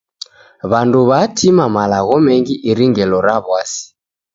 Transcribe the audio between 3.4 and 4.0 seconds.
w'asi.